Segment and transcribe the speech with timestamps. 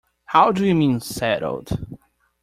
[0.25, 1.77] How do you mean, settled?